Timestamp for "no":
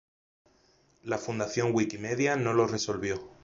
2.35-2.53